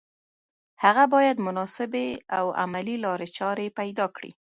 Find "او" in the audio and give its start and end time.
2.37-2.45